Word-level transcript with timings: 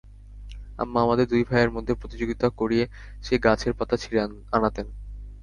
আম্মা 0.79 0.99
আমাদের 1.01 1.25
দুই 1.27 1.43
ভাইয়ের 1.43 1.71
মধ্যে 1.71 1.93
প্রতিযোগিতা 1.93 2.47
করিয়ে 2.59 2.85
সেই 3.23 3.39
গাছের 3.39 3.73
পাতা 3.73 3.95
ছিঁড়ে 3.97 4.19
আনাতেন। 4.53 4.87